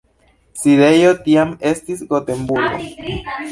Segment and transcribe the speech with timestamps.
[0.61, 2.91] Sidejo tiam estis Gotenburgo.